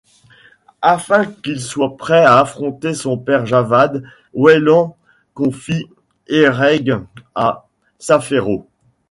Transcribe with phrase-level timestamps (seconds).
[0.81, 4.01] Afin qu'il soit prêt à affronter son père Javad,
[4.33, 4.95] Wellan
[5.35, 5.89] confie
[6.27, 6.95] Eanraig
[7.35, 7.67] à
[7.99, 8.65] Sappheiros.